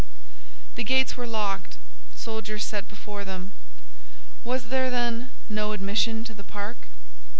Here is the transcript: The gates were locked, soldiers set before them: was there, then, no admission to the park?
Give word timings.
The 0.77 0.83
gates 0.83 1.15
were 1.15 1.27
locked, 1.27 1.77
soldiers 2.15 2.63
set 2.63 2.89
before 2.89 3.23
them: 3.23 3.51
was 4.43 4.69
there, 4.69 4.89
then, 4.89 5.29
no 5.47 5.73
admission 5.73 6.23
to 6.23 6.33
the 6.33 6.43
park? 6.43 6.87